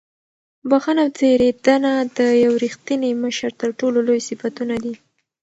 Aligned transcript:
بښنه 0.69 1.01
او 1.05 1.09
تېرېدنه 1.19 1.91
د 2.17 2.19
یو 2.43 2.53
رښتیني 2.63 3.11
مشر 3.23 3.51
تر 3.61 3.69
ټولو 3.79 3.97
لوی 4.07 4.19
صفتونه 4.29 4.75
دي. 4.83 4.93